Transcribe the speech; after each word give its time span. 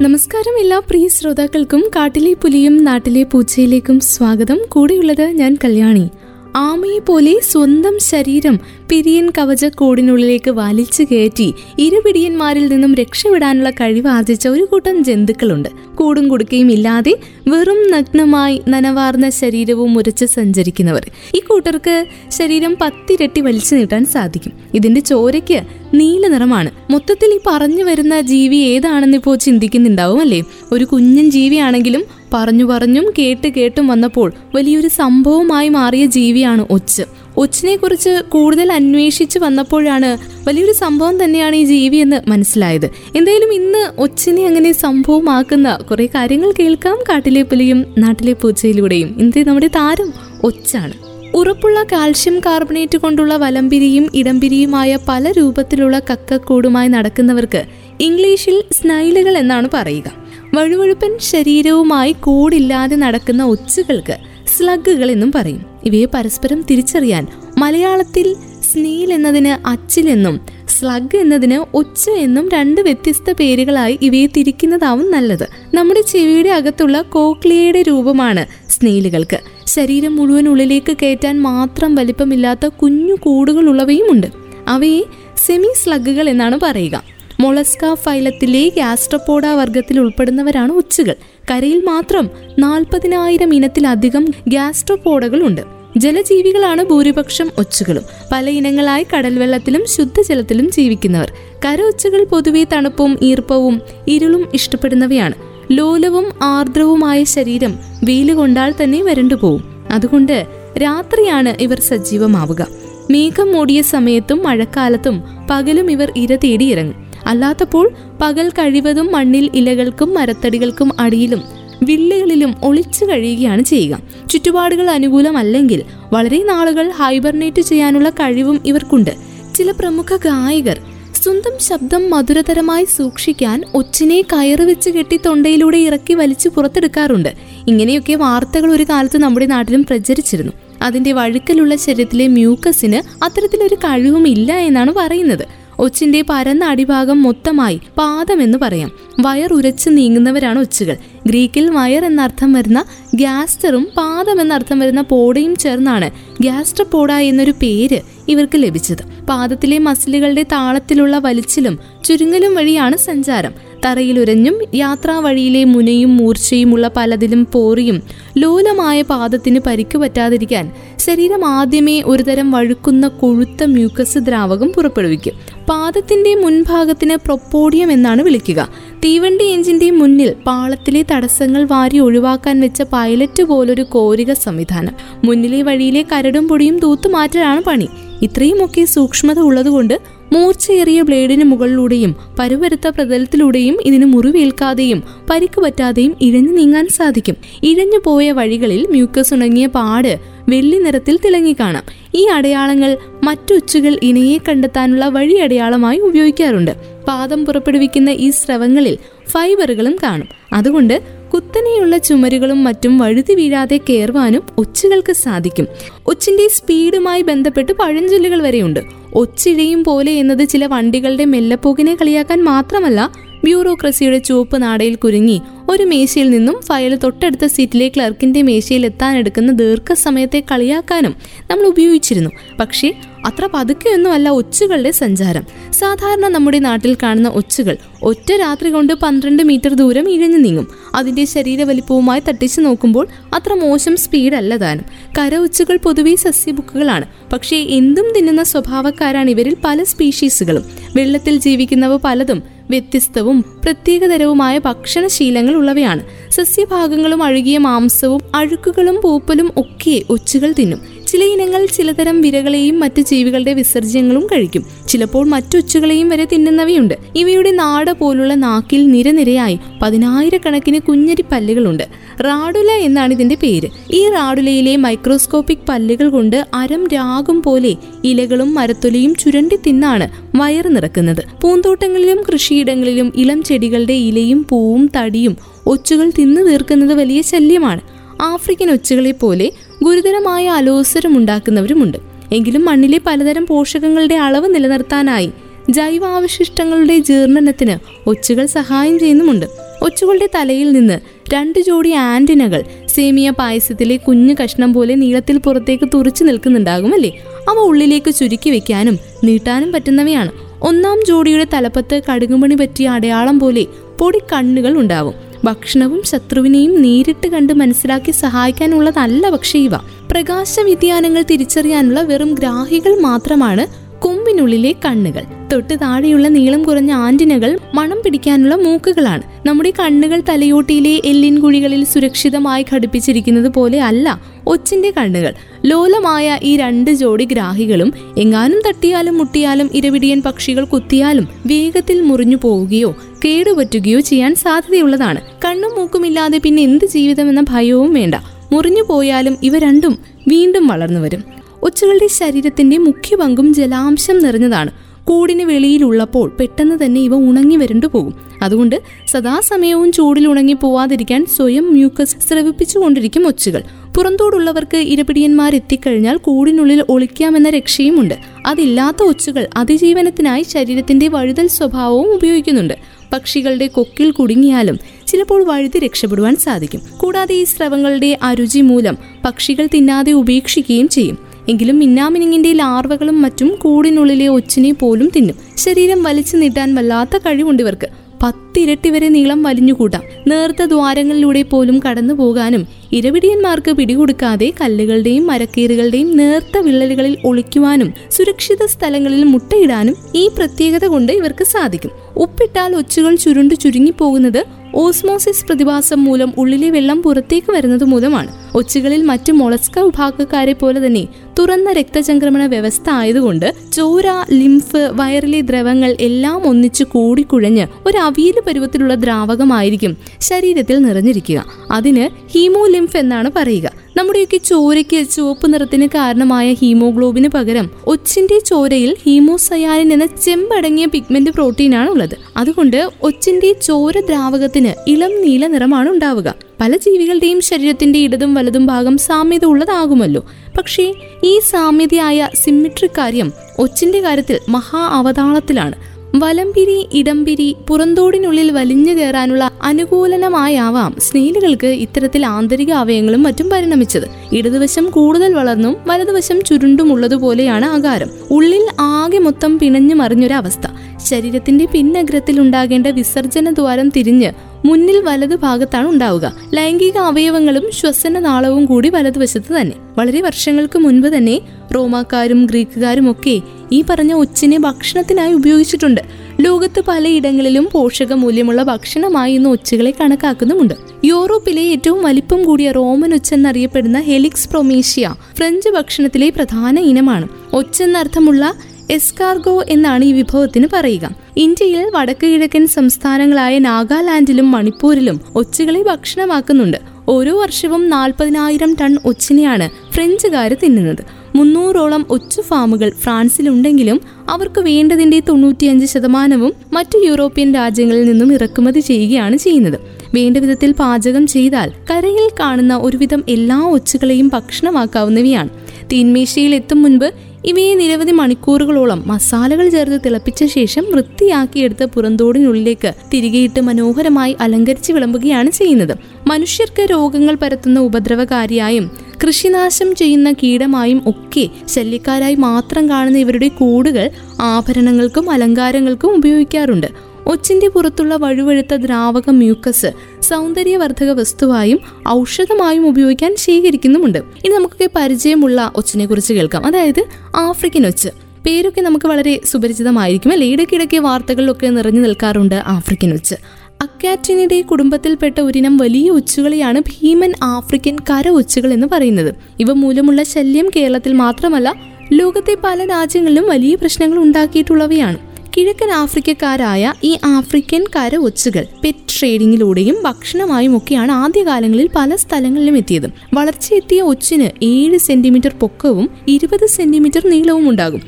നമസ്കാരം 0.00 0.60
എല്ലാ 0.60 0.78
പ്രിയ 0.78 1.08
ശ്രോതാക്കൾക്കും 1.08 1.90
കാട്ടിലെ 1.96 2.34
പുലിയും 2.34 2.84
നാട്ടിലെ 2.84 3.22
പൂച്ചയിലേക്കും 3.22 4.00
സ്വാഗതം. 4.00 4.60
കൂടെയുള്ളത് 4.68 5.22
ഞാൻ 5.22 5.58
കല്യാണി. 5.64 6.08
ആമയെ 6.56 6.98
പോലെ 6.98 7.40
സ്വന്തം 7.40 7.98
ശരീരം 7.98 8.60
പിരിയൻ 8.88 9.30
കവചക്കോടിനുള്ളിലേക്ക് 9.30 10.50
വലിച്ചു 10.50 11.04
കയറ്റി 11.12 11.54
ഇരുപിടിയന്മാരിൽ 11.78 12.68
നിന്നും 12.68 12.94
രക്ഷപ്പെടാനുള്ള 12.94 13.70
കഴിവ് 13.70 14.08
ആർജിച്ച 14.08 14.48
ഒരു 14.48 14.64
കൂട്ടം 14.64 15.04
ജന്തുക്കളുണ്ട്. 15.04 15.68
കൂടും 15.94 16.28
കുടുക്കയും 16.28 16.72
ഇല്ലാതെ 16.72 17.18
വെറും 17.48 17.90
നഗ്നമായി 17.90 18.62
നനവാർന്ന 18.68 19.30
ശരീരവും 19.30 19.94
മുരച്ച് 19.94 20.24
സഞ്ചരിക്കുന്നവർ. 20.24 21.10
ഈ 21.34 21.38
കൂട്ടർക്ക് 21.38 22.06
ശരീരം 22.30 22.76
പത്തിരട്ടി 22.80 23.40
വലിച്ചു 23.40 23.74
നീട്ടാൻ 23.74 24.04
സാധിക്കും. 24.04 24.52
ഇതിന്റെ 24.74 25.00
ചോരയ്ക്ക് 25.00 25.60
നീല 25.96 26.26
നിറമാണ്. 26.28 26.70
മൊത്തത്തിൽ 26.90 27.34
ഈ 27.34 27.38
പറഞ്ഞു 27.46 27.84
വരുന്ന 27.84 28.20
ജീവി 28.20 28.56
ഏതാണെന്ന് 28.56 29.16
ഇപ്പോൾ 29.16 29.36
ചിന്തിക്കുന്നുണ്ടാവും 29.36 30.20
അല്ലേ? 30.20 30.42
ഒരു 30.72 30.84
കുഞ്ഞൻ 30.84 31.30
ജീവിയാണെങ്കിലും 31.30 32.04
പറഞ്ഞു 32.34 32.64
പറഞ്ഞും 32.64 33.12
കേട്ട് 33.18 33.48
കേട്ടും 33.48 33.86
വന്നപ്പോൾ 33.86 34.32
വലിയൊരു 34.54 34.88
സംഭവമായി 34.88 35.68
മാറിയ 35.68 36.06
ജീവിയാണ് 36.06 36.66
ഒച്ച്. 36.70 37.02
ഒച്ചിനെ 37.36 37.76
കുറിച്ച് 37.76 38.22
കൂടുതൽ 38.28 38.72
അന്വേഷിച്ച് 38.72 39.38
വന്നപ്പോഴാണ് 39.38 40.18
വലിയൊരു 40.48 40.72
സംഭവം 40.72 41.24
തന്നെയാണ് 41.24 41.56
ഈ 41.56 41.64
ജീവി 41.64 41.96
എന്ന് 41.96 42.20
മനസ്സിലായത്. 42.28 42.90
എന്തായാലും 43.16 43.54
ഇന്ന് 43.54 43.90
ഒച്ചിനെ 43.98 44.46
അങ്ങനെ 44.46 44.72
സംഭവമാക്കുന്ന 44.72 45.78
കുറെ 45.90 46.06
കാര്യങ്ങൾ 46.06 46.52
കേൾക്കാം 46.58 46.98
കാട്ടിലെ 47.08 47.42
പുലിയും 47.42 47.84
നാട്ടിലെ 47.98 48.32
പൂച്ചയിലൂടെയും. 48.32 49.08
ഇന്നത്തെ 49.18 49.44
നമ്മുടെ 49.44 49.66
താരം 49.66 50.12
ഒച്ചാണ്. 50.44 51.05
ഉറപ്പുള്ള 51.34 51.82
കാൽഷ്യം 51.82 52.38
കാർബണേറ്റ് 52.38 52.98
കൊണ്ടുള്ള 52.98 53.36
വലംപിരിയും 53.36 54.10
ഇടംപിരിയുമായ 54.14 54.98
പല 55.08 55.30
രൂപത്തിലുള്ള 55.30 55.98
കക്കക്കൂടുമായി 55.98 56.88
നടക്കുന്നവർക്ക് 56.88 57.64
ഇംഗ്ലീഷിൽ 58.00 58.64
സ്നൈലുകൾ 58.72 59.38
എന്നാണ് 59.38 59.68
പറയുക. 59.74 60.12
വഴുവഴുപ്പൻ 60.54 61.18
ശരീരവുമായി 61.18 62.12
കൂടില്ലാതെ 62.12 62.96
നടക്കുന്ന 62.96 63.44
ഒച്ചുകൾക്ക് 63.44 64.16
സ്ലഗുകൾ 64.56 65.10
എന്നും 65.10 65.32
പറയും. 65.32 65.66
ഇവയെ 65.84 66.04
പരസ്പരം 66.04 66.64
തിരിച്ചറിയാൻ 66.70 67.26
മലയാളത്തിൽ 67.58 68.36
സ്നീൽ 68.72 69.12
എന്നതിന് 69.12 69.68
അച്ചിലെന്നും 69.68 70.40
സ്ലഗ് 70.68 71.16
എന്നതിന് 71.16 71.64
ഒച്ച 71.74 72.10
എന്നും 72.10 72.48
രണ്ട് 72.48 72.80
വ്യത്യസ്ത 72.80 73.32
പേരുകളായി 73.32 73.98
ഇവയെ 74.02 74.26
തിരിക്കുന്നതാവും 74.26 75.10
നല്ലത്. 75.10 75.48
നമ്മുടെ 75.74 76.00
ചെവിയുടെ 76.00 76.50
അകത്തുള്ള 76.50 77.02
കോക്ലിയയുടെ 77.02 77.82
രൂപമാണ് 77.82 78.46
സ്നീലുകൾക്ക്. 78.70 79.55
ശരീരം 79.66 80.16
മുഴുവൻ 80.16 80.48
ഉള്ളിലേക്ക് 80.48 80.96
കയറ്റാൻ 81.02 81.40
മാത്രം 81.40 81.94
വലിപ്പമില്ലാത്ത 81.94 82.66
കുഞ്ഞു 82.66 83.14
കൂടുകളുള്ളവയുമുണ്ട്. 83.14 84.26
അവയെ 84.68 85.02
സെമി 85.46 85.72
സ്ലഗുകൾ 85.82 86.28
എന്നാണ് 86.28 86.60
പറയുക. 86.62 87.02
മൊളസ്ക 87.40 87.94
ഫൈലത്തിലെ 87.94 88.68
ഗ്യാസ്ട്രപ്പോഡ 88.68 89.46
വർഗത്തിൽ 89.46 90.00
ഉൾപ്പെടുന്നവരാണ് 90.00 90.72
ഉച്ചകൾ. 90.72 91.14
കരയിൽ 91.50 91.80
മാത്രം 91.84 92.30
നാൽപ്പതിനായിരം 92.58 93.54
ഇനത്തിലധികം 93.54 94.26
ഗ്യാസ്ട്രപ്പോഡകളുണ്ട് 94.48 95.60
ജലജീവികളാണ് 95.96 96.84
ഭൂരിപക്ഷം 96.84 97.50
ഒച്ചുകളും. 97.58 98.02
പല 98.32 98.50
ഇനങ്ങളായി 98.50 99.06
കടൽവെള്ളത്തിലും 99.16 99.84
ശുദ്ധജലത്തിലും 99.86 100.70
ജീവിക്കുന്നവർ. 100.70 101.32
കര 101.64 101.82
ഒച്ചുകൾ 101.82 102.24
പൊതുവെ 102.24 102.64
തണുപ്പും 102.64 103.18
ഈർപ്പവും 103.22 103.80
ഇരുളും 104.08 104.48
ഇഷ്ടപ്പെടുന്നവയാണ്. 104.54 105.55
ലോലവും 105.72 106.32
ആർദ്രവുമായ 106.42 107.24
ശരീരം 107.24 107.78
വെയിൽ 108.04 108.34
കൊണ്ടാൽ 108.34 108.74
തന്നെ 108.82 109.02
വരണ്ടുപോകും 109.02 109.64
അതുകൊണ്ട് 109.90 110.46
രാത്രിയാണ് 110.82 111.62
ഇവർ 111.62 111.80
സജീവമാവുക. 111.80 112.66
മേഘം 113.10 113.52
മൂടിയ 113.52 113.82
സമയത്തും 113.82 114.42
മഴക്കാലത്തും 114.42 115.22
പകലും 115.50 115.90
ഇവർ 115.90 116.12
ഇര 116.16 116.36
തേടി 116.36 116.64
ഇറങ്ങും. 116.64 117.06
അല്ലാത്തപ്പോൾ 117.26 117.90
പകൽ 118.22 118.50
കഴിവതും 118.50 119.12
മണ്ണിൽ 119.12 119.50
ഇലകൾക്കും 119.54 120.14
മരത്തടികൾക്കും 120.14 121.00
അടിയിലും 121.00 121.42
വില്ലുകളിലും 121.82 122.54
ഒളിച്ചു 122.62 123.04
കഴിയുകയാണ് 123.04 123.62
ചെയ്യുക. 123.62 123.98
ചുറ്റുപാടുകൾ 124.30 124.90
അനുകൂലമല്ലെങ്കിൽ 124.90 125.82
വളരെ 126.12 126.42
നാളുകൾ 126.42 126.90
ഹൈബർനേറ്റ് 126.90 127.62
ചെയ്യാനുള്ള 127.62 128.10
കഴിവും 128.10 128.60
ഇവർക്കുണ്ട്. 128.66 129.10
ചില 129.54 129.70
പ്രമുഖ 129.70 130.16
ഗായകർ 130.16 130.80
സ്വന്തം 131.26 131.52
ശബ്ദം 131.60 132.10
മധുരതരമായി 132.10 132.84
സൂക്ഷിക്കാൻ 132.84 133.62
ഒച്ചിനെ 133.74 134.22
കയറ് 134.32 134.62
വെച്ച് 134.62 134.90
കെട്ടി 134.90 135.20
തൊണ്ടയിലൂടെ 135.26 135.76
ഇറക്കി 135.76 136.14
വലിച്ചു 136.14 136.48
പുറത്തെടുക്കാറുണ്ട്. 136.48 137.28
ഇങ്ങനെയൊക്കെ 137.68 138.14
വാർത്തകൾ 138.14 138.70
ഒരു 138.70 138.82
കാലത്ത് 138.82 139.18
നമ്മുടെ 139.18 139.46
നാട്ടിലും 139.46 139.84
പ്രചരിച്ചിരുന്നു. 139.84 140.52
അതിന്റെ 140.82 141.12
വഴുക്കലുള്ള 141.12 141.76
ശരീരത്തിലെ 141.76 142.26
മ്യൂക്കസിന് 142.26 143.24
അത്തരത്തിലൊരു 143.24 143.74
കഴിവും 143.74 144.28
ഇല്ല 144.28 144.52
എന്നാണ് 144.52 144.92
പറയുന്നത്. 144.92 145.46
ഒച്ചിന്റെ 145.78 146.24
പരന്ന 146.28 146.64
അടിഭാഗം 146.64 147.22
മൊത്തമായി 147.22 147.80
പാദം 147.98 148.42
എന്ന് 148.42 148.58
പറയാം. 148.58 148.90
വയർ 149.20 149.52
ഉരച്ച് 149.52 149.90
നീങ്ങുന്നവരാണ് 149.92 150.58
ഒച്ചുകൾ. 150.58 150.96
ഗ്രീക്കിൽ 151.26 151.70
വയർ 151.70 152.04
എന്നർത്ഥം 152.04 152.52
വരുന്ന 152.52 152.80
ഗ്യാസ്റ്ററും 153.14 153.84
പാദം 153.96 154.40
എന്നർത്ഥം 154.40 154.78
വരുന്ന 154.78 155.00
പോടയും 155.00 155.56
ചേർന്നാണ് 155.56 156.10
ഗ്യാസ്ട്രപോഡ 156.40 157.12
എന്നൊരു 157.12 157.54
പേര് 157.62 158.00
ഇവർക്ക് 158.28 158.58
ലഭിച്ചത്. 158.62 159.02
പാദത്തിലെ 159.28 159.78
മസിലുകളുടെ 159.78 160.42
താളത്തിലുള്ള 160.42 161.18
വലിച്ചിലും 161.18 161.78
ചുരുങ്ങലും 162.04 162.54
വഴിയാണ് 162.54 162.96
സഞ്ചാരം. 162.96 163.54
തറയിലുരഞ്ഞും 163.84 164.56
യാത്രാ 164.74 165.18
വഴിയിലെ 165.18 165.64
മുനയും 165.64 166.16
മൂർച്ചയുമുള്ള 166.16 166.90
പലതിലും 166.96 167.46
പോറിയും 167.52 168.02
ലോലമായ 168.38 169.02
പാദത്തിന് 169.02 169.60
പരിക്കു 169.66 169.98
പറ്റാതിരിക്കാൻ 169.98 170.72
ശരീരം 170.98 171.44
ആദ്യമേ 171.44 172.02
ഒരുതരം 172.06 172.50
വഴുക്കുന്ന 172.50 173.08
കൊഴുത്ത 173.08 173.64
മ്യൂക്കസ് 173.64 174.18
ദ്രാവകം 174.18 174.72
പുറപ്പെടുവിക്കും. 174.76 175.32
പാദത്തിന്റെ 175.68 176.34
മുൻഭാഗത്തിന് 176.34 177.16
പ്രൊപ്പോഡിയം 177.16 177.92
എന്നാണ് 177.92 178.22
വിളിക്കുക. 178.22 178.68
തീവണ്ടി 179.04 179.44
എഞ്ചിന്റെ 179.44 179.90
മുന്നിൽ 179.90 180.34
പാളത്തിലെ 180.46 181.04
തടസ്സങ്ങൾ 181.12 181.64
വാരി 181.64 181.98
ഒഴിവാക്കാൻ 181.98 182.60
വെച്ച 182.60 182.82
പൈലറ്റ് 182.82 183.42
പോലൊരു 183.42 183.82
കോരിക 183.82 184.32
സംവിധാനം. 184.32 184.94
മുന്നിലെ 185.24 185.62
വഴിയിലെ 185.62 186.04
കരടും 186.12 186.48
പൊടിയും 186.48 186.78
തൂത്തുമാറ്റലാണ് 186.78 187.62
പണി. 187.62 187.88
ഇത്രയുമൊക്കെ 188.22 188.84
സൂക്ഷ്മത 188.84 189.38
ഉള്ളതുകൊണ്ട് 189.38 190.00
മൂർച്ചയേറിയ 190.32 191.02
ബ്ലേഡിന് 191.02 191.44
മുകളിലൂടെയും 191.44 192.16
പരുവരുത്ത 192.38 192.88
പ്രതലത്തിലൂടെയും 192.88 193.78
ഇതിന് 193.82 194.04
മുറിവേൽക്കാതെയും 194.04 195.02
പരിക്ക് 195.30 195.60
പറ്റാതെയും 195.60 196.16
ഇഴഞ്ഞു 196.20 196.52
നീങ്ങാൻ 196.52 196.88
സാധിക്കും. 196.88 197.36
ഇഴഞ്ഞു 197.62 198.00
പോയ 198.04 198.32
വഴികളിൽ 198.32 198.86
മ്യൂക്കസ് 198.90 199.34
ഉണങ്ങിയ 199.34 199.66
പാട് 199.66 200.18
വെള്ളി 200.48 200.78
നിറത്തിൽ 200.78 201.18
തിളങ്ങിക്കാണാം 201.24 201.82
ഈ 202.14 202.24
അടയാളങ്ങൾ 202.24 202.96
മറ്റുച്ചുകൾ 203.24 203.98
ഇണയെ 204.02 204.38
കണ്ടെത്താനുള്ള 204.48 205.08
വഴി 205.08 205.34
അടയാളമായി 205.34 205.98
ഉപയോഗിക്കാറുണ്ട്. 205.98 206.70
പാദം 207.08 207.44
പുറപ്പെടുവിക്കുന്ന 207.44 208.10
ഈ 208.10 208.30
സ്രവങ്ങളിൽ 208.30 208.98
ഫൈബറുകളും 209.30 209.96
കാണും. 210.02 210.28
അതുകൊണ്ട് 210.52 211.15
കുത്തനെയുള്ള 211.34 211.98
ചുമരുകളും 211.98 212.64
മറ്റും 212.64 212.98
വഴുതി 212.98 213.34
വീഴാതെ 213.34 213.80
കയറുവാനും 213.90 214.42
ഒച്ചുകൾക്ക് 214.58 215.12
സാധിക്കും. 215.12 215.66
ഒച്ചിന്റെ 216.06 216.48
സ്പീഡുമായി 216.48 217.22
ബന്ധപ്പെട്ട് 217.22 217.72
പഴഞ്ചൊല്ലുകൾ 217.72 218.42
വരെയുണ്ട്. 218.42 218.80
ഒച്ചിഴയും 219.14 219.84
പോലെ 219.84 220.12
എന്നത് 220.12 220.48
ചില 220.48 220.66
വണ്ടികളുടെ 220.66 221.24
മെല്ലപ്പോകിനെ 221.24 221.94
കളിയാക്കാൻ 221.94 222.44
മാത്രമല്ല 222.44 223.25
ബ്യൂറോക്രസിയുടെ 223.46 224.18
ചുവപ്പ് 224.18 224.62
നാടയിൽ 224.62 224.94
കുരുങ്ങി 224.94 225.40
ഒരു 225.70 225.82
മേശയിൽ 225.82 226.30
നിന്നും 226.30 226.56
ഫയൽ 226.68 226.96
തൊട്ടടുത്ത 226.96 227.46
സീറ്റിലെ 227.46 227.88
ക്ലർക്കിന്റെ 227.88 228.42
മേശയിൽ 228.42 228.86
എത്താനെടുക്കുന്ന 228.86 229.52
ദീർഘസമയത്തെ 229.52 230.42
കളിയാക്കാനും 230.52 231.14
നമ്മൾ 231.50 231.64
ഉപയോഗിച്ചിരുന്നു. 231.66 232.30
പക്ഷേ 232.60 232.88
അത്ര 233.26 233.48
പതുക്കെയൊന്നുമല്ല 233.54 234.28
ഒച്ചുകളുടെ 234.28 234.90
സഞ്ചാരം. 234.90 235.44
സാധാരണ 235.72 236.28
നമ്മുടെ 236.28 236.58
നാട്ടിൽ 236.58 236.96
കാണുന്ന 237.02 237.28
ഒച്ചുകൾ 237.28 237.76
ഒറ്റ 238.02 238.32
രാത്രി 238.32 238.70
കൊണ്ട് 238.70 238.92
പന്ത്രണ്ട് 238.92 239.42
മീറ്റർ 239.42 239.74
ദൂരം 239.74 240.10
ഇഴഞ്ഞു 240.10 240.38
നീങ്ങും. 240.38 240.66
അതിന്റെ 240.94 241.24
ശരീര 241.24 241.62
വലിപ്പവുമായി 241.62 242.22
തട്ടിച്ചു 242.28 242.60
നോക്കുമ്പോൾ 242.60 243.06
അത്ര 243.34 243.52
മോശം 243.54 243.96
സ്പീഡല്ല 243.96 244.56
താനും. 244.56 244.84
കര 245.18 245.34
ഒച്ചുകൾ 245.36 245.76
പൊതുവെ 245.76 246.14
സസ്യബുക്കുകളാണ്. 246.14 247.06
പക്ഷേ 247.32 247.56
എന്തും 247.56 248.04
തിന്നുന്ന 248.16 248.42
സ്വഭാവക്കാരാണ് 248.42 249.30
ഇവരിൽ 249.30 249.56
പല 249.64 249.82
സ്പീഷീസുകളും. 249.82 250.64
വെള്ളത്തിൽ 250.96 251.36
ജീവിക്കുന്നവ 251.38 251.96
പലതും 251.96 252.55
വ്യത്യസ്തവും 252.70 253.44
പ്രത്യേകതരവുമായ 253.64 254.58
ഭക്ഷണശീലങ്ങൾ 254.58 255.54
ഉള്ളവയാണ്. 255.54 256.30
സസ്യഭാഗങ്ങളും 256.30 257.22
അഴുകിയ 257.22 257.58
മാംസവും 257.58 258.20
അഴുക്കുകളും 258.34 259.00
പൂപ്പലും 259.04 259.52
ഒക്കെ 259.56 260.02
ഒച്ചുകൾ 260.10 260.52
തിന്നും. 260.52 260.95
ചില 261.06 261.24
ഇനങ്ങൾ 261.24 261.66
ചിലതരം 261.66 262.20
വിരകളെയും 262.20 262.80
മറ്റു 262.80 263.02
ജീവികളുടെ 263.02 263.54
വിസർജ്യങ്ങളും 263.54 264.26
കഴിക്കും. 264.26 264.66
ചിലപ്പോൾ 264.88 265.26
മറ്റൊച്ചുകളെയും 265.26 266.08
വരെ 266.08 266.24
തിന്നുന്നവയുണ്ട്. 266.24 266.94
ഇവയുടെ 267.16 267.50
നാട 267.50 267.90
പോലുള്ള 267.90 268.34
നാക്കിൽ 268.34 268.90
നിരനിരയായി 268.90 269.58
പതിനായിരക്കണക്കിന് 269.82 270.80
കുഞ്ഞരി 270.80 271.24
പല്ലുകളുണ്ട്. 271.32 271.82
റാഡുല 272.20 272.70
എന്നാണ് 272.70 273.12
ഇതിന്റെ 273.14 273.34
പേര്. 273.34 273.68
ഈ 273.90 274.08
റാഡുലയിലെ 274.08 274.76
മൈക്രോസ്കോപ്പിക് 274.76 275.66
പല്ലുകൾ 275.68 276.08
കൊണ്ട് 276.08 276.46
അരം 276.54 276.88
രാഗം 276.88 277.42
പോലെ 277.42 277.76
ഇലകളും 278.04 278.54
മരത്തൊലിയും 278.54 279.14
ചുരണ്ടി 279.14 279.56
തിന്നാണ് 279.56 280.08
വയറ് 280.36 280.76
നിറക്കുന്നത്. 280.76 281.40
പൂന്തോട്ടങ്ങളിലും 281.42 282.22
കൃഷിയിടങ്ങളിലും 282.32 283.12
ഇളം 283.16 283.42
ചെടികളുടെ 283.42 283.92
ഇലയും 283.92 284.46
പൂവും 284.48 284.90
തടിയും 284.96 285.36
ഒച്ചുകൾ 285.66 286.10
തിന്നു 286.18 286.40
തീർക്കുന്നത് 286.40 286.94
വലിയ 286.94 287.22
ശല്യമാണ്. 287.22 287.80
ആഫ്രിക്കൻ 288.22 288.70
ഒച്ചുകളെ 288.70 289.10
പോലെ 289.10 289.52
ഗുരുതരമായ 289.86 290.48
അലോസരം 290.48 291.16
ഉണ്ടാക്കുന്നവരുമുണ്ട് 291.16 291.98
എങ്കിലും 292.32 292.64
മണ്ണിലെ 292.64 292.98
പലതരം 293.06 293.46
പോഷകങ്ങളുടെ 293.46 294.14
അളവ് 294.14 294.54
നിലനിർത്താനായി 294.54 295.28
ജൈവാവശിഷ്ടങ്ങളുടെ 295.70 296.98
ജീർണനത്തിന് 296.98 297.76
ഒച്ചുകൾ 298.08 298.46
സഹായം 298.46 298.98
ചെയ്യുന്നുമുണ്ട്. 298.98 299.46
ഒച്ചുകളുടെ 299.82 300.28
തലയിൽ 300.34 300.72
നിന്ന് 300.72 300.96
രണ്ട് 301.34 301.58
ജോഡി 301.60 301.90
ആന്റിനകൾ 301.90 302.62
സേമിയ 302.94 303.30
പായസത്തിലെ 303.30 303.96
കുഞ്ഞു 303.96 304.34
കഷ്ണം 304.42 304.72
പോലെ 304.72 304.94
നീളത്തിൽ 304.94 305.38
പുറത്തേക്ക് 305.38 305.88
തുറച്ചു 305.94 306.24
നിൽക്കുന്നുണ്ടാകുമല്ലേ 306.24 307.12
അവ 307.48 307.56
ഉള്ളിലേക്ക് 307.58 308.10
ചുരുക്കി 308.14 308.50
വെക്കാനും 308.50 308.98
നീട്ടാനും 309.24 309.72
പറ്റുന്നവയാണ്. 309.72 310.32
ഒന്നാം 310.62 310.98
ജോഡിയുടെ 311.08 311.46
തലപ്പത്ത് 311.54 312.02
കടുകുമണി 312.08 312.54
പറ്റിയ 312.54 312.88
അടയാളം 312.88 313.38
പോലെ 313.38 313.66
പൊടി 314.00 314.22
കണ്ണുകൾ 314.32 314.72
ഉണ്ടാവും. 314.78 315.25
ഭക്ഷണവും 315.46 316.02
ശത്രുവിനെയും 316.02 316.82
നേരിട്ട് 316.82 317.28
കണ്ട് 317.28 317.52
മനസ്സിലാക്കി 317.52 318.10
സഹായിക്കാനുള്ളതല്ല 318.10 319.30
പക്ഷേ 319.30 319.58
ഇവ. 319.58 319.76
പ്രകാശ 320.10 320.60
വ്യതിയാനങ്ങൾ 320.60 321.22
തിരിച്ചറിയാനുള്ള 321.22 322.00
വെറും 322.00 322.34
ഗ്രാഹികൾ 322.34 323.00
മാത്രമാണ് 323.00 323.66
കൊമ്പിനുള്ളിലെ 323.98 324.74
കണ്ണുകൾ. 324.84 325.35
തൊട്ട് 325.52 325.74
താഴെയുള്ള 325.74 326.28
നീളം 326.28 326.62
കുറഞ്ഞ 326.62 326.92
ആന്റിനകൾ 326.92 327.58
മണം 327.74 328.02
പിടിക്കാനുള്ള 328.04 328.54
മൂക്കുകളാണ്. 328.54 329.22
നമ്മുടെ 329.46 329.72
കണ്ണുകൾ 329.80 330.22
തലയോട്ടിയിലെ 330.28 331.02
എല്ലിൻ 331.04 331.40
കുഴികളിൽ 331.40 331.84
സുരക്ഷിതമായി 331.84 332.64
ഘടിപ്പിച്ചിരിക്കുന്നത് 332.72 333.48
പോലെ 333.48 333.80
അല്ല 333.80 334.20
ഒച്ചിന്റെ 334.46 334.90
കണ്ണുകൾ. 334.90 335.34
ലോലമായ 335.64 336.38
ഈ 336.42 336.56
രണ്ട് 336.56 336.90
ജോഡി 336.90 337.24
ഗ്രാഹികളും 337.24 337.92
എങ്ങാനും 338.18 338.62
തട്ടിയാലും 338.68 339.18
മുട്ടിയാലും 339.18 339.70
ഇരവിടിയൻ 339.74 340.22
പക്ഷികൾ 340.22 340.64
കുത്തിയാലും 340.64 341.28
വേഗത്തിൽ 341.46 342.00
മുറിഞ്ഞു 342.00 342.36
പോവുകയോ 342.42 342.96
കേടുപറ്റുകയോ 343.24 344.00
ചെയ്യാൻ 344.00 344.34
സാധ്യതയുള്ളതാണ്. 344.34 345.20
കണ്ണും 345.44 345.70
മൂക്കുമില്ലാതെ 345.70 346.38
പിന്നെ 346.38 346.62
എന്ത് 346.62 346.84
ജീവിതമെന്ന 346.84 347.40
ഭയവും 347.40 347.92
വേണ്ട. 347.92 348.14
മുറിഞ്ഞു 348.52 348.82
പോയാലും 348.82 349.38
ഇവ 349.42 349.58
രണ്ടും 349.58 349.98
വീണ്ടും 350.28 350.66
വളർന്നു 350.66 351.00
വരും. 351.00 351.24
ഒച്ചുകളുടെ 351.62 352.06
ശരീരത്തിന്റെ 352.06 352.78
മുഖ്യ 352.78 353.16
പങ്കും 353.16 353.54
ജലാംശം 353.54 354.18
നിറഞ്ഞതാണ്. 354.18 354.85
കൂടിന് 355.08 355.42
വെളിയിലുള്ളപ്പോൾ 355.42 356.36
പെട്ടെന്ന് 356.40 356.84
തന്നെ 356.84 357.00
ഇവ 357.00 357.14
ഉണങ്ങി 357.14 357.56
വരണ്ടു 357.56 357.86
പോകും 357.86 358.14
അതുകൊണ്ട് 358.42 358.82
സദാസമയവും 359.08 359.92
ചൂടിൽ 359.92 360.28
ഉണങ്ങി 360.28 360.52
പോവാതിരിക്കാൻ 360.52 361.26
സ്വയം 361.26 361.72
മ്യൂക്കസ് 361.72 362.16
സ്രവിപ്പിച്ചുകൊണ്ടിരിക്കും 362.28 363.26
ഒച്ചുകൾ. 363.26 363.62
പുറന്തോടുള്ളവർക്ക് 363.96 364.76
ഇരപിടിയന്മാർ 364.76 365.54
എത്തിക്കഴിഞ്ഞാൽ 365.54 366.16
കൂടിനുള്ളിൽ 366.16 366.84
ഒളിക്കാമെന്ന 366.88 367.50
രക്ഷയുമുണ്ട്. 367.50 368.14
അതില്ലാത്ത 368.46 369.02
ഒച്ചുകൾ 369.02 369.48
അതിജീവനത്തിനായി 369.56 370.42
ശരീരത്തിന്റെ 370.42 371.08
വഴുതൽ 371.08 371.46
സ്വഭാവവും 371.46 372.14
ഉപയോഗിക്കുന്നുണ്ട്. 372.14 372.74
പക്ഷികളുടെ 373.12 373.66
കൊക്കിൽ 373.66 374.10
കുടുങ്ങിയാലും 374.10 374.78
ചിലപ്പോൾ 375.06 375.44
വഴുതി 375.44 375.78
രക്ഷപ്പെടുവാൻ 375.78 376.36
സാധിക്കും. 376.36 376.80
കൂടാതെ 376.98 377.34
ഈ 377.34 377.44
സ്രവങ്ങളുടെ 377.44 378.18
അരുചി 378.22 378.60
മൂലം 378.60 378.98
പക്ഷികൾ 379.24 379.68
തിന്നാതെ 379.74 380.12
ഉപേക്ഷിക്കുകയും 380.12 380.88
ചെയ്യും. 380.88 381.25
എങ്കിലും 381.48 381.78
മിന്നാമിനിങ്ങിന്റെ 381.78 382.52
ലാർവകളും 382.52 383.22
മറ്റും 383.22 383.56
കൂടിനുള്ളിലെ 383.60 384.28
ഒച്ചിനെ 384.28 384.72
പോലും 384.72 385.10
തിന്നും. 385.16 385.36
ശരീരം 385.56 386.02
വലിച്ചു 386.02 386.36
നീട്ടാൻ 386.36 386.74
വല്ലാത്ത 386.74 387.18
കഴിവുണ്ട് 387.18 387.62
ഇവർക്ക്. 387.62 387.88
പത്തിരട്ടി 388.22 388.90
വരെ 388.90 389.08
നീളം 389.08 389.42
വലിഞ്ഞുകൂട്ടാം 389.42 390.02
നേർത്ത 390.26 390.62
ദ്വാരങ്ങളിലൂടെ 390.62 391.42
പോലും 391.42 391.80
കടന്നു 391.88 392.14
പോകാനും 392.14 392.66
ഇരവിടിയന്മാർക്ക് 392.92 393.72
പിടികൊടുക്കാതെ 393.72 394.52
കല്ലുകളുടെയും 394.60 395.26
മരക്കീറുകളുടെയും 395.26 396.16
നേർത്ത 396.16 396.58
വിള്ളലുകളിൽ 396.58 397.16
ഒളിക്കുവാനും 397.24 397.92
സുരക്ഷിത 398.10 398.66
സ്ഥലങ്ങളിൽ 398.66 399.24
മുട്ടയിടാനും 399.24 399.96
ഈ 400.14 400.28
പ്രത്യേകത 400.38 400.84
കൊണ്ട് 400.84 401.12
ഇവർക്ക് 401.12 401.44
സാധിക്കും. 401.44 401.90
ഉപ്പിട്ടാൽ 402.16 402.76
ഒച്ചുകൾ 402.76 403.14
ചുരുണ്ടു 403.14 403.54
ചുരുങ്ങിപ്പോകുന്നത് 403.54 404.44
ഓസ്മോസിസ് 404.74 405.46
പ്രതിഭാസം 405.46 406.04
മൂലം 406.04 406.32
ഉള്ളിലെ 406.38 406.70
വെള്ളം 406.70 407.02
പുറത്തേക്ക് 407.02 407.52
വരുന്നത് 407.52 407.84
മൂലമാണ്. 407.84 408.45
ഒച്ചുകളിൽ 408.56 409.02
മറ്റു 409.02 409.32
മൊളസ്ക 409.32 409.78
വിഭാഗക്കാരെ 409.78 410.52
പോലെ 410.52 410.86
തന്നെ 410.86 411.08
തുറന്ന 411.38 411.72
രക്തചംക്രമണ 411.72 412.46
വ്യവസ്ഥ 412.46 412.90
ആയതുകൊണ്ട് 412.90 413.54
ചോര 413.72 414.06
ലിംഫ് 414.32 414.90
വയറിലെ 414.92 415.40
ദ്രവങ്ങൾ 415.40 415.96
എല്ലാം 416.00 416.48
ഒന്നിച്ചു 416.48 416.84
കൂടിക്കുഴഞ്ഞ് 416.84 417.66
ഒരു 417.86 417.98
അവിയൽ 417.98 418.40
പരുവത്തിലുള്ള 418.46 418.94
ദ്രാവകമായിരിക്കും 418.94 419.96
ശരീരത്തിൽ 420.20 420.78
നിറഞ്ഞിരിക്കുക. 420.78 421.38
അതിന് 421.70 422.10
ഹീമോലിംഫ് 422.34 422.96
എന്നാണ് 422.96 423.30
പറയുക. 423.36 423.85
നമ്മുടെയൊക്കെ 423.96 424.36
ചോരയ്ക്ക് 424.36 425.10
ചുവപ്പ് 425.10 425.54
നിറത്തിന് 425.54 425.86
കാരണമായ 425.86 426.52
ഹീമോഗ്ലോബിന് 426.52 427.28
പകരം 427.28 427.70
ഒച്ചിന്റെ 427.86 428.38
ചോരയിൽ 428.38 428.96
ഹീമോസയാനിൻ 429.02 429.92
എന്ന 429.92 430.06
ചെമ്പടങ്ങിയ 430.06 430.86
പിഗ്മെന്റ് 430.86 431.30
പ്രോട്ടീനാണ് 431.30 431.90
ഉള്ളത്. 431.90 432.16
അതുകൊണ്ട് 432.36 432.90
ഒച്ചിന്റെ 433.02 433.52
ചോര 433.52 434.00
ദ്രാവകത്തിന് 434.00 434.90
ഇളം 434.90 435.22
നീല 435.22 435.46
നിറമാണ് 435.46 435.90
ഉണ്ടാവുക. 435.90 436.34
പല 436.60 436.76
ജീവികളുടെയും 436.76 437.40
ശരീരത്തിന്റെ 437.40 437.98
ഇടതും 437.98 438.34
വലതും 438.34 438.66
ഭാഗം 438.66 438.98
സാമ്യത 438.98 439.44
ഉള്ളതാകുമല്ലോ 439.44 440.22
പക്ഷേ 440.58 440.94
ഈ 441.24 441.40
സാമ്യതയായ 441.50 442.28
സിമ്മിട്രിക് 442.44 442.96
കാര്യം 442.98 443.32
ഒച്ചിന്റെ 443.58 444.00
കാര്യത്തിൽ 444.00 444.38
മഹാ 444.48 444.78
അവതാളത്തിലാണ്. 444.78 445.95
വലംപിരി 446.14 446.88
ഇടംപിരി 446.92 447.56
പുറന്തോടിനുള്ളിൽ 447.68 448.50
വലിഞ്ഞു 448.50 448.94
കയറാനുള്ള 448.94 449.50
അനുകൂലനമായാവാം 449.62 450.96
സ്നേഹിലുകൾക്ക് 450.98 451.66
ഇത്തരത്തിൽ 451.66 452.26
ആന്തരിക 452.26 452.72
അവയങ്ങളും 452.72 453.22
മറ്റും 453.22 453.50
പരിണമിച്ചത്. 453.50 454.04
ഇടതുവശം 454.32 454.90
കൂടുതൽ 454.90 455.34
വളർന്നും 455.34 455.76
വലതുവശം 455.86 456.44
ചുരുണ്ടുമുള്ളതുപോലെയാണ് 456.44 457.64
ആകാരം. 457.64 458.10
ഉള്ളിൽ 458.30 458.66
ആകെ 458.80 459.18
മൊത്തം 459.18 459.58
പിണഞ്ഞു 459.58 459.94
മറിഞ്ഞൊരവസ്ഥ. 459.94 460.66
ശരീരത്തിന്റെ 461.06 461.64
പിന്നഗ്രത്തിൽ 461.64 462.40
ഉണ്ടാകേണ്ട 462.40 462.86
വിസർജന 462.86 463.50
ദ്വാരം 463.50 463.88
തിരിഞ്ഞ് 463.88 464.32
മുന്നിൽ 464.64 465.00
വലതു 465.00 465.36
ഭാഗത്താണ് 465.36 465.88
ഉണ്ടാവുക. 465.88 466.32
ലൈംഗിക 466.54 466.98
അവയവങ്ങളും 466.98 467.72
ശ്വസന 467.72 468.18
നാളവും 468.18 468.66
കൂടി 468.66 468.88
വലതുവശത്ത് 468.88 469.60
തന്നെ. 469.60 469.74
വളരെ 469.98 470.20
വർഷങ്ങൾക്ക് 470.20 470.78
മുൻപ് 470.78 471.08
തന്നെ 471.08 471.40
റോമാക്കാരും 471.74 472.46
ഗ്രീക്കുകാരും 472.46 473.10
ഒക്കെ 473.10 473.40
ഈ 473.72 473.84
പറഞ്ഞ 473.90 474.12
ഒച്ചിനെ 474.12 474.58
ഭക്ഷണത്തിനായി 474.58 475.32
ഉപയോഗിച്ചിട്ടുണ്ട്. 475.32 476.00
ലോകത്ത് 476.40 476.80
പലയിടങ്ങളിലും 476.88 477.68
പോഷക 477.72 478.12
മൂല്യമുള്ള 478.12 478.62
ഭക്ഷണമായി 478.62 479.34
ഇന്ന് 479.34 479.50
ഒച്ചുകളെ 479.50 479.94
കണക്കാക്കുന്നുമുണ്ട്. 480.00 480.74
യൂറോപ്പിലെ 481.04 481.62
ഏറ്റവും 481.62 482.02
വലിപ്പം 482.02 482.44
കൂടിയ 482.44 482.70
റോമൻ 482.70 483.14
ഒച്ചെന്നറിയപ്പെടുന്ന 483.14 484.00
ഹെലിക്സ് 484.00 484.48
പ്രൊമേഷ്യ 484.48 485.14
ഫ്രഞ്ച് 485.36 485.68
ഭക്ഷണത്തിലെ 485.68 486.28
പ്രധാന 486.28 486.78
ഇനമാണ്. 486.78 487.28
ഒച്ചെന്നർത്ഥമുള്ള 487.52 488.54
എസ്കാർഗോ 488.90 489.64
എന്നാണ് 489.68 490.04
ഈ 490.04 490.12
വിഭവത്തിന് 490.12 490.68
പറയുക. 490.72 491.10
ഇന്ത്യയിൽ 491.36 491.90
വടക്ക് 491.94 492.26
കിഴക്കൻ 492.26 492.66
സംസ്ഥാനങ്ങളായ 492.66 493.58
നാഗാലാൻഡിലും 493.58 494.50
മണിപ്പൂരിലും 494.50 495.20
ഒച്ചുകളെ 495.34 495.82
ഭക്ഷണമാക്കുന്നുണ്ട്. 495.82 496.76
ഓരോ 497.08 497.40
വർഷവും 497.40 497.90
നാൽപ്പതിനായിരം 497.90 498.76
ടൺ 498.80 498.98
ഒച്ചിനെയാണ് 499.04 499.70
ഫ്രഞ്ചുകാർ 499.92 500.56
തിന്നുന്നത്. 500.62 501.25
മുന്നൂറോളം 501.36 502.06
ഒച്ചു 502.10 502.40
ഫാമുകൾ 502.40 502.90
ഫ്രാൻസിലുണ്ടെങ്കിലും 503.02 504.00
അവർക്ക് 504.28 504.60
വേണ്ടതിന്റെ 504.60 505.18
തൊണ്ണൂറ്റിയഞ്ച് 505.20 505.86
ശതമാനവും 505.86 506.52
മറ്റു 506.72 506.98
യൂറോപ്യൻ 507.06 507.54
രാജ്യങ്ങളിൽ 507.54 508.04
നിന്നും 508.10 508.32
ഇറക്കുമതി 508.32 508.80
ചെയ്യുകയാണ് 508.80 509.36
ചെയ്യുന്നത്. 509.36 509.78
വേണ്ട 510.14 510.36
വിധത്തിൽ 510.36 510.72
പാചകം 510.72 511.26
ചെയ്താൽ 511.26 511.72
കരയിൽ 511.90 512.28
കാണുന്ന 512.40 512.76
ഒരുവിധം 512.76 513.22
എല്ലാ 513.28 513.58
ഒച്ചുകളെയും 513.68 514.28
ഭക്ഷണമാക്കാവുന്നവയാണ്. 514.28 515.50
തീന്മേശയിൽ 515.92 516.54
എത്തും 516.54 516.82
മുൻപ് 516.82 517.08
ഇവയെ 517.44 517.74
നിരവധി 517.74 518.12
മണിക്കൂറുകളോളം 518.12 519.00
മസാലകൾ 519.06 519.68
ചേർത്ത് 519.68 519.98
തിളപ്പിച്ച 520.06 520.44
ശേഷം 520.44 520.84
വൃത്തിയാക്കിയെടുത്ത് 520.92 521.84
പുറന്തോടിനുള്ളിലേക്ക് 521.86 522.90
തിരികെയിട്ട് 523.14 523.60
മനോഹരമായി 523.60 524.36
അലങ്കരിച്ച് 524.40 524.92
വിളമ്പുകയാണ് 524.92 525.50
ചെയ്യുന്നത്. 525.50 525.94
മനുഷ്യർക്ക് 526.26 526.82
രോഗങ്ങൾ 526.90 527.34
പരത്തുന്ന 527.34 527.80
ഉപദ്രവകാരിയായും 527.80 528.86
കൃഷിനാശം 529.24 529.94
ചെയ്യുന്ന 529.94 530.32
കീടമായും 530.32 531.02
ഒക്കെ 531.06 531.48
ശല്യക്കാരായി 531.68 532.34
മാത്രം 532.34 532.88
കാണുന്ന 532.88 533.18
ഇവരുടെ 533.18 533.48
കൂടുകൾ 533.48 534.10
ആഭരണങ്ങൾക്കും 534.40 535.30
അലങ്കാരങ്ങൾക്കും 535.30 536.14
ഉപയോഗിക്കാറുണ്ട്. 536.14 536.86
ഒച്ചിന്റെ 537.26 537.68
പുറത്തുള്ള 537.68 538.16
വഴുവഴുത്ത 538.16 538.74
ദ്രാവക 538.74 539.30
മ്യൂക്കസ് 539.30 539.86
സൗന്ദര്യവർദ്ധക 540.22 541.10
വസ്തുവായും 541.10 541.78
ഔഷധമായും 542.08 542.86
ഉപയോഗിക്കാൻ 542.86 543.36
ശേഖരിക്കുന്നുമുണ്ട്. 543.36 544.18
ഇനി 544.18 544.54
നമുക്കൊക്കെ 544.54 544.90
പരിചയമുള്ള 544.96 545.72
ഒച്ചിനെ 545.76 546.06
കുറിച്ച് 546.06 546.34
കേൾക്കാം. 546.34 546.66
അതായത് 546.66 547.04
ആഫ്രിക്കൻ 547.36 547.86
ഒച്ച്. 547.86 548.08
പേരൊക്കെ 548.46 548.80
നമുക്ക് 548.80 549.06
വളരെ 549.06 549.40
സുപരിചിതമായിരിക്കും 549.44 550.32
അല്ലെ? 550.32 550.46
ഇടയ്ക്കിടയ്ക്ക് 550.46 551.00
വാർത്തകളിലൊക്കെ 551.00 551.66
നിറഞ്ഞു 551.66 552.00
നിൽക്കാറുണ്ട് 552.00 552.54
ആഫ്രിക്കൻ 552.54 553.14
ഒച്ച്. 553.14 553.34
അക്കാറ്റിനിടെ 553.82 554.60
കുടുംബത്തിൽപ്പെട്ട 554.60 555.40
ഒരിനം 555.40 555.76
വലിയ 555.76 556.10
ഒച്ചുകളെയാണ് 556.10 556.80
ഭീമൻ 556.80 557.32
ആഫ്രിക്കൻ 557.42 557.96
കര 558.10 558.28
ഒച്ചുകൾ 558.28 558.72
എന്ന് 558.72 558.86
പറയുന്നത്. 558.92 559.34
ഇവ 559.60 559.72
മൂലമുള്ള 559.72 560.22
ശല്യം 560.22 560.70
കേരളത്തിൽ 560.76 561.12
മാത്രമല്ല 561.12 561.74
ലോകത്തെ 562.12 562.56
പല 562.64 562.86
രാജ്യങ്ങളിലും 562.86 563.48
വലിയ 563.48 563.74
പ്രശ്നങ്ങൾ 563.74 564.18
ഉണ്ടാക്കിയിട്ടുള്ളവയാണ്. 564.18 565.18
കിഴക്കൻ 565.56 565.90
ആഫ്രിക്കക്കാരായ 565.90 566.92
ഈ 567.04 567.18
ആഫ്രിക്കൻ 567.24 567.84
കര 567.96 568.16
ഒച്ചുകൾ 568.16 568.64
പെറ്റ് 568.84 569.20
ട്രേഡിങ്ങിലൂടെയും 569.20 569.96
ഭക്ഷണമായും 570.02 570.76
ഒക്കെയാണ് 570.76 571.12
ആദ്യകാലങ്ങളിൽ 571.12 571.88
പല 571.96 572.16
സ്ഥലങ്ങളിലും 572.16 572.76
എത്തിയത്. 572.76 573.10
വളർച്ചയെത്തിയ 573.34 574.00
ഒച്ചിന് 574.02 574.64
ഏഴ് 574.64 574.98
സെന്റിമീറ്റർ 574.98 575.54
പൊക്കവും 575.60 576.10
ഇരുപത് 576.28 576.66
സെന്റിമീറ്റർ 576.66 577.30
നീളവും 577.30 577.70
ഉണ്ടാകും. 577.70 578.02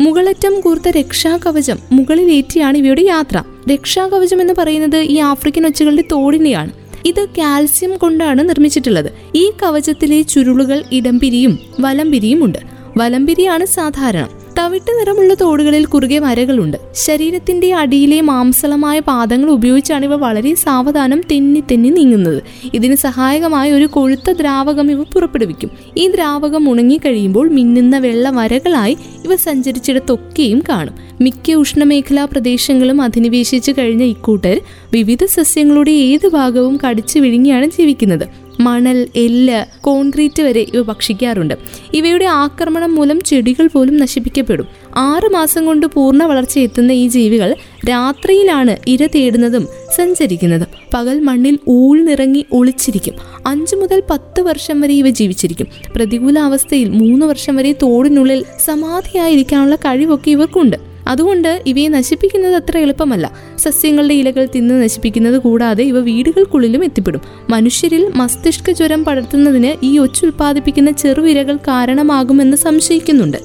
മുകളറ്റം 0.00 0.60
കൂർത്ത 0.60 0.88
രക്ഷാകവചം 0.88 1.78
മുകളിലേറ്റിയാണ് 1.92 2.78
ഇവയുടെ 2.78 3.02
യാത്ര. 3.02 3.42
രക്ഷാകവചം 3.70 4.40
എന്ന് 4.40 4.54
പറയുന്നത് 4.58 4.96
ഈ 4.96 5.18
ആഫ്രിക്കൻ 5.18 5.66
ഒച്ചകളുടെ 5.66 6.04
തോടിനെയാണ്. 6.12 6.72
ഇത് 7.04 7.26
കാൽസ്യം 7.38 7.96
കൊണ്ടാണ് 7.96 8.48
നിർമ്മിച്ചിട്ടുള്ളത്. 8.48 9.12
ഈ 9.34 9.50
കവചത്തിലെ 9.62 10.22
ചുരുളുകൾ 10.22 10.82
ഇടംപിരിയും 10.92 11.58
വലംപിരിയും 11.80 12.44
ഉണ്ട്. 12.44 12.58
വലംപിരിയാണ് 12.96 13.66
സാധാരണ. 13.66 14.43
തവിട്ട് 14.58 14.90
നിറമുള്ള 14.90 15.34
തോടുകളിൽ 15.34 15.84
കുറുകെ 15.84 16.18
വരകളുണ്ട് 16.18 16.76
ശരീരത്തിന്റെ 16.94 17.74
അടിയിലെ 17.74 18.20
മാംസളമായ 18.20 19.00
പാദങ്ങൾ 19.00 19.50
ഉപയോഗിച്ചാണ് 19.50 20.04
ഇവ 20.04 20.14
വളരെ 20.14 20.54
സാവധാനം 20.54 21.20
തെന്നി 21.30 21.62
തെന്നി 21.70 21.88
നീങ്ങുന്നത്. 21.88 22.42
ഇതിന് 22.74 22.94
സഹായകമായ 22.94 23.72
ഒരു 23.72 23.86
കൊഴുത്ത 23.86 24.30
ദ്രാവകം 24.30 24.90
ഇവ 24.90 25.02
പുറപ്പെടുവിക്കും. 25.02 25.70
ഈ 25.96 26.08
ദ്രാവകം 26.08 26.70
ഉണങ്ങിക്കഴിയുമ്പോൾ 26.70 27.48
മിന്നുന്ന 27.48 27.98
വെള്ള 27.98 28.30
വരകളായി 28.30 28.96
ഇവ 29.24 29.36
സഞ്ചരിച്ചിടത്തൊക്കെയും 29.36 30.62
കാണും. 30.68 30.94
മിക്ക 31.20 31.52
ഉഷ്ണമേഖലാ 31.52 32.24
പ്രദേശങ്ങളും 32.24 33.02
അധിനിവേശിച്ചു 33.02 33.72
കഴിഞ്ഞ 33.72 34.02
ഇക്കൂട്ടർ 34.04 34.60
വിവിധ 34.92 35.24
സസ്യങ്ങളുടെ 35.24 35.90
ഏത് 35.90 36.28
ഭാഗവും 36.28 36.78
കടിച്ചു 36.86 37.18
വിഴുങ്ങിയാണ് 37.18 37.66
ജീവിക്കുന്നത്. 37.66 38.43
മണൽ 38.60 39.08
എല്ല് 39.16 39.64
കോൺക്രീറ്റ് 39.80 40.42
വരെ 40.42 40.66
ഇവ 40.74 40.82
ഭക്ഷിക്കാറുണ്ട്. 40.82 41.54
ഇവയുടെ 41.94 42.24
ആക്രമണം 42.24 42.94
മൂലം 42.94 43.20
ചെടികൾ 43.20 43.66
പോലും 43.66 43.96
നശിപ്പിക്കപ്പെടും. 43.96 44.66
ആറ് 44.96 45.32
മാസം 45.32 45.66
കൊണ്ട് 45.66 45.86
പൂർണ 45.86 46.24
വളർച്ച 46.24 46.58
എത്തുന്ന 46.58 46.92
ഈ 46.92 47.08
ജീവികൾ 47.08 47.54
രാത്രിയിലാണ് 47.90 48.76
ഇര 48.86 49.06
തേടുന്നതും 49.06 49.68
സഞ്ചരിക്കുന്നതും. 49.96 50.66
പകൽ 50.94 51.20
മണ്ണിൽ 51.20 51.58
ഊഴ്ന്നിറങ്ങി 51.68 52.46
ഒളിച്ചിരിക്കും. 52.52 53.14
അഞ്ചു 53.46 53.76
മുതൽ 53.76 54.02
പത്ത് 54.10 54.40
വർഷം 54.40 54.80
വരെ 54.80 54.94
ഇവ 54.94 55.10
ജീവിച്ചിരിക്കും. 55.10 55.66
പ്രതികൂല 55.96 56.38
അവസ്ഥയിൽ 56.38 56.90
മൂന്ന് 56.90 57.26
വർഷം 57.26 57.56
വരെ 57.56 57.72
തോടിനുള്ളിൽ 57.72 58.44
സമാധിയായിരിക്കാനുള്ള 58.64 59.76
കഴിവൊക്കെ 59.76 60.30
ഇവർക്കുണ്ട്. 60.30 60.93
അതുകൊണ്ട് 61.08 61.62
ഇവയെ 61.66 61.88
നശിപ്പിക്കുന്നത് 61.88 62.54
അത്ര 62.54 62.78
എളുപ്പമല്ല. 62.78 63.32
സസ്യങ്ങളുടെ 63.56 64.14
ഇലകൾ 64.14 64.48
തിന്ന് 64.54 64.82
നശിപ്പിക്കുന്നത് 64.82 65.38
കൂടാതെ 65.38 65.84
ഇവ 65.84 65.98
വീടുകൾക്കുള്ളിലും 65.98 66.84
എത്തിപ്പെടും. 66.84 67.20
മനുഷ്യരിൽ 67.50 68.12
മസ്തിഷ്ക 68.14 68.70
ജ്വരം 68.70 69.04
പടർത്തുന്നതിന് 69.04 69.84
ഈ 69.84 69.98
ഒച്ചുൽപാദിപ്പിക്കുന്ന 69.98 70.90
ചെറുവിരകൾ 70.90 71.56
കാരണമാകുമെന്ന് 71.56 72.56
സംശയിക്കുന്നുണ്ട്. 72.56 73.36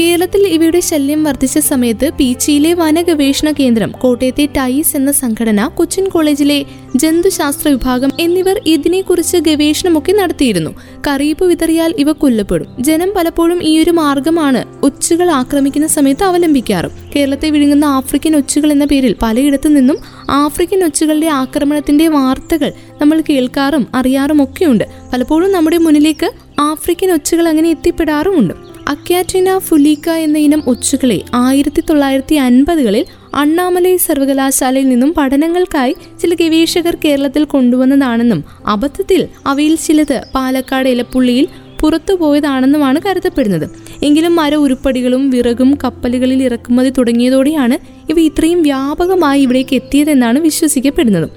കേരളത്തിൽ 0.00 0.46
ഇവയുടെ 0.46 0.80
ശല്യം 0.80 1.24
വർദ്ധിച്ച 1.24 1.58
സമയത്ത് 1.58 2.10
പീച്ചിയിലെ 2.10 2.74
വനഗവേഷണ 2.74 3.52
കേന്ദ്രം 3.52 3.90
കോട്ടയത്തെ 3.90 4.48
ടൈസ് 4.56 4.96
എന്ന 4.96 5.12
സംഘടന 5.12 5.66
കൊച്ചിൻ 5.66 6.08
കോളേജിലെ 6.08 6.64
ജന്തുശാസ്ത്ര 6.96 7.68
വിഭാഗം 7.68 8.10
എന്നിവർ 8.20 8.60
ഇതിനെക്കുറിച്ച് 8.66 9.36
ഗവേഷണമൊക്കെ 9.36 10.12
നടത്തിയിരുന്നു. 10.12 10.70
കറിയിപ്പ് 11.08 11.44
വിതറിയാൽ 11.44 11.94
ഇവ 11.98 12.12
കൊല്ലപ്പെടും. 12.12 12.68
ജനം 12.80 13.12
പലപ്പോഴും 13.16 13.62
ഈ 13.62 13.82
ഒരു 13.82 13.90
മാർഗമാണ് 13.90 14.64
ഒച്ചുകൾ 14.82 15.30
ആക്രമിക്കുന്ന 15.30 15.86
സമയത്ത് 15.86 16.24
അവലംബിക്കാറും. 16.24 16.90
കേരളത്തെ 17.16 17.50
വിഴുങ്ങുന്ന 17.50 17.84
ആഫ്രിക്കൻ 17.84 18.36
ഒച്ചുകൾ 18.36 18.72
എന്ന 18.72 18.84
പേരിൽ 18.84 19.16
പലയിടത്തു 19.22 19.68
നിന്നും 19.68 19.98
ആഫ്രിക്കൻ 20.30 20.84
ഒച്ചുകളുടെ 20.84 21.26
ആക്രമണത്തിന്റെ 21.26 22.08
വാർത്തകൾ 22.08 22.72
നമ്മൾ 23.00 23.22
കേൾക്കാറും 23.30 23.86
അറിയാറും 23.94 24.42
ഒക്കെയുണ്ട് 24.42 24.84
പലപ്പോഴും 25.12 25.52
നമ്മുടെ 25.52 25.78
മുന്നിലേക്ക് 25.78 26.30
ആഫ്രിക്കൻ 26.60 27.12
ഒച്ചുകൾ 27.12 27.48
അങ്ങനെ 27.48 27.70
എത്തിപ്പെടാറുമുണ്ട്. 27.70 28.67
അക്യാറ്റിന 28.92 29.48
ഫുലീക്ക 29.58 30.08
എന്ന 30.24 30.36
ഇനം 30.38 30.60
ഒച്ചുകളെ 30.66 31.16
ആയിരത്തി 31.34 31.82
തൊള്ളായിരത്തി 31.88 32.36
അൻപതുകളിൽ 32.44 33.04
അണ്ണാമലൈ 33.34 33.92
സർവകലാശാലയിൽ 33.96 34.88
നിന്നും 34.88 35.10
പഠനങ്ങൾക്കായി 35.14 35.94
ചില 36.20 36.34
ഗവേഷകർ 36.34 36.96
കേരളത്തിൽ 37.04 37.44
കൊണ്ടുവന്നതാണെന്നും 37.44 38.40
അബദ്ധത്തിൽ 38.66 39.22
അവയിൽ 39.46 39.74
ചിലത് 39.86 40.22
പാലക്കാട് 40.34 40.88
ഇലപ്പുള്ളിയിൽ 40.88 41.46
പുറത്തുപോയതാണെന്നുമാണ് 41.80 42.98
കരുതപ്പെടുന്നത്. 43.06 43.66
എങ്കിലും 44.02 44.32
മര 44.36 44.54
ഉരുപ്പടികളും 44.54 45.30
വിറകും 45.30 45.70
കപ്പലുകളിൽ 45.84 46.40
ഇറക്കുമതി 46.42 46.90
തുടങ്ങിയതോടെയാണ് 46.98 47.76
ഇവ 48.10 48.18
ഇത്രയും 48.20 48.62
വ്യാപകമായി 48.62 49.42
ഇവിടേക്ക് 49.42 49.74
എത്തിയതെന്നാണ് 49.76 50.38
വിശ്വസിക്കപ്പെടുന്നത്. 50.38 51.28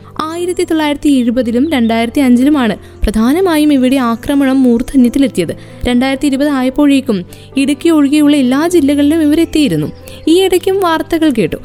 ആയിരത്തി 0.42 0.64
തൊള്ളായിരത്തി 0.64 1.10
എഴുപതിലും 1.10 1.70
രണ്ടായിരത്തി 1.70 2.20
അഞ്ചിലുമാണ് 2.20 2.76
പ്രധാനമായും 3.04 3.74
ഇവിടെ 3.74 3.96
ആക്രമണം 3.96 4.64
മൂർധന്യത്തിലെത്തിയത്. 4.64 5.58
രണ്ടായിരത്തി 5.86 6.26
ഇരുപത് 6.26 6.50
ആയപ്പോഴേക്കും 6.50 7.26
ഇടുക്കി 7.58 7.90
ഒഴികെയുള്ള 7.90 8.36
എല്ലാ 8.36 8.68
ജില്ലകളിലും 8.68 9.22
ഇവരെത്തിയിരുന്നു. 9.22 9.92
ഈ 10.28 10.42
ഇടയ്ക്കും 10.44 10.80
വാർത്തകൾ 10.80 11.30
കേട്ടു. 11.30 11.56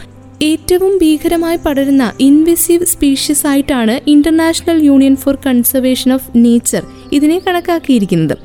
ഏറ്റവും 0.42 0.98
ഭീകരമായി 0.98 1.56
പടരുന്ന 1.56 2.12
ഇൻവെസീവ് 2.20 2.84
സ്പീഷ്യസ് 2.84 3.46
ആയിട്ടാണ് 3.46 4.00
International 4.06 4.84
Union 4.84 5.16
for 5.16 5.38
Conservation 5.46 6.12
of 6.12 6.30
Nature 6.36 6.82
ഇതിനെ 7.12 7.38
കണക്കാക്കിയിരിക്കുന്നത്. 7.38 8.38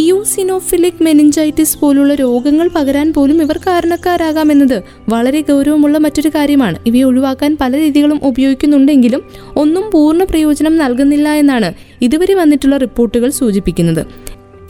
ഇയോസിനോഫിലിക് 0.00 1.02
മെനിഞ്ചൈറ്റിസ് 1.04 1.78
പോലുള്ള 1.78 2.12
രോഗങ്ങൾ 2.14 2.66
പകരാൻ 2.74 3.08
പോലും 3.12 3.38
ഇവർ 3.42 3.56
കാരണക്കാരാകാമെന്നത് 3.66 4.76
വളരെ 5.08 5.40
ഗൗരവമുള്ള 5.40 5.98
മറ്റൊരു 5.98 6.30
കാര്യമാണ്. 6.34 6.76
ഇവയെ 6.86 7.02
ഒഴിവാക്കാൻ 7.02 7.52
പല 7.60 7.72
രീതികളും 7.76 8.20
ഉപയോഗിക്കുന്നുണ്ടെങ്കിലും 8.22 9.22
ഒന്നും 9.56 9.84
പൂർണ 9.90 10.22
പ്രയോജനം 10.24 10.76
നൽകുന്നില്ല 10.76 11.28
എന്നാണ് 11.42 11.70
ഇതുവരെ 12.02 12.34
വന്നിട്ടുള്ള 12.34 12.76
റിപ്പോർട്ടുകൾ 12.76 13.30
സൂചിപ്പിക്കുന്നത്. 13.30 14.02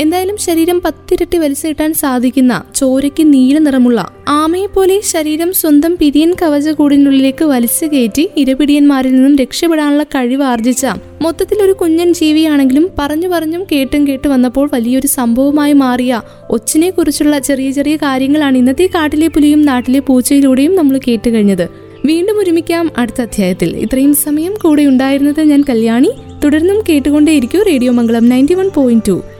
എന്തായാലും 0.01 0.37
ശരീരം 0.37 0.81
പത്തിരട്ടി 0.81 1.39
വലിച്ചിട്ടാൻ 1.39 1.95
സാധിക്കുന്ന 1.95 2.63
ചോരയ്ക്ക് 2.75 3.33
നീല 3.33 3.59
നിറമുള്ള 3.59 4.13
ആമയെ 4.29 4.67
പോലെ 4.67 5.01
ശരീരം 5.01 5.53
സ്വന്തം 5.53 5.97
പിരിയൻ 6.01 6.35
കവചകൂടിനുള്ളിലേക്ക് 6.43 7.45
വലിച്ചു 7.45 7.87
കയറ്റി 7.87 8.29
ഇരപിടിയന്മാരിൽ 8.37 9.15
നിന്നും 9.15 9.37
രക്ഷപ്പെടാനുള്ള 9.37 10.03
കഴിവ് 10.03 10.43
ആർജിച്ച 10.43 10.87
മൊത്തത്തിൽ 11.23 11.63
ഒരു 11.63 11.73
കുഞ്ഞൻ 11.73 12.13
ജീവിയാണെങ്കിലും 12.13 12.91
പറഞ്ഞു 12.99 13.29
പറഞ്ഞും 13.29 13.67
കേട്ടും 13.73 14.09
കേട്ട് 14.09 14.29
വന്നപ്പോൾ 14.29 14.69
വലിയൊരു 14.73 15.07
സംഭവമായി 15.07 15.73
മാറിയ 15.73 16.23
ഒച്ചിനെ 16.51 16.91
കുറിച്ചുള്ള 16.91 17.39
ചെറിയ 17.39 17.71
ചെറിയ 17.71 17.97
കാര്യങ്ങളാണ് 17.97 18.59
ഇന്നത്തെ 18.59 18.87
കാട്ടിലെ 18.87 19.29
പുലിയും 19.29 19.63
നാട്ടിലെ 19.63 19.99
പൂച്ചയിലൂടെയും 20.01 20.75
നമ്മൾ 20.75 21.01
കേട്ട് 21.09 21.31
കഴിഞ്ഞത് 21.31 21.89
വീണ്ടും 22.07 22.39
ഒരുമിക്കാം 22.39 22.91
അടുത്ത 22.97 23.21
അധ്യായത്തിൽ. 23.21 23.77
ഇത്രയും 23.77 24.15
സമയം 24.15 24.55
കൂടെ 24.63 24.83
ഉണ്ടായിരുന്നത് 24.83 25.41
ഞാൻ 25.41 25.65
കല്യാണി. 25.69 26.11
തുടർന്നും 26.45 26.85
കേട്ടുകൊണ്ടേയിരിക്കും 26.89 27.63
radio 27.63 27.93
Mangalam 27.93 28.29
ninety 28.29 28.55
one 28.55 28.71
point 28.75 29.09
two. 29.09 29.23